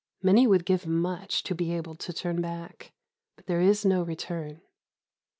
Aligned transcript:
Many 0.23 0.47
would 0.47 0.65
give 0.65 0.87
much 0.87 1.43
to 1.43 1.53
be 1.53 1.71
able 1.73 1.93
to 1.93 2.11
turn 2.11 2.41
back: 2.41 2.91
but 3.35 3.45
there 3.45 3.61
is 3.61 3.85
no 3.85 4.01
return. 4.01 4.61